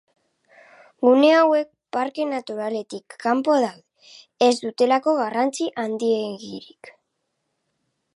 Gune 1.07 1.27
hauek 1.41 1.67
parke 1.97 2.23
naturaletik 2.29 3.17
kanpo 3.25 3.57
daude, 3.65 4.17
ez 4.47 4.51
dutelako 4.63 5.13
garrantzi 5.21 5.69
handiegirik. 5.85 6.91